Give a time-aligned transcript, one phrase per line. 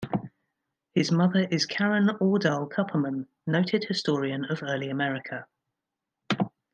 [0.95, 5.45] His mother is Karen Ordahl Kupperman, noted historian of Early America.